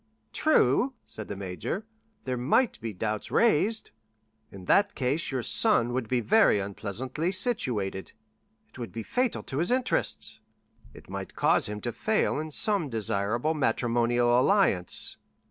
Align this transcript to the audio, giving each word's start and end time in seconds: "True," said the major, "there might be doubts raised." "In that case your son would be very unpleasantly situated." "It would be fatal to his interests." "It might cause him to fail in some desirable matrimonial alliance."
"True," 0.33 0.95
said 1.05 1.27
the 1.27 1.35
major, 1.35 1.85
"there 2.23 2.35
might 2.35 2.81
be 2.81 2.91
doubts 2.91 3.29
raised." 3.29 3.91
"In 4.51 4.65
that 4.65 4.95
case 4.95 5.29
your 5.29 5.43
son 5.43 5.93
would 5.93 6.07
be 6.07 6.21
very 6.21 6.59
unpleasantly 6.59 7.31
situated." 7.31 8.11
"It 8.69 8.79
would 8.79 8.91
be 8.91 9.03
fatal 9.03 9.43
to 9.43 9.59
his 9.59 9.69
interests." 9.69 10.39
"It 10.91 11.07
might 11.07 11.35
cause 11.35 11.69
him 11.69 11.81
to 11.81 11.91
fail 11.93 12.39
in 12.39 12.49
some 12.49 12.89
desirable 12.89 13.53
matrimonial 13.53 14.39
alliance." 14.41 15.17